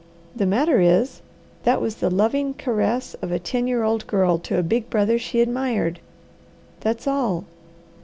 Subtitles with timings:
[0.35, 1.21] The matter is,
[1.61, 5.19] that was the loving caress of a ten year old girl to a big brother
[5.19, 5.99] she admired.
[6.79, 7.45] That's all!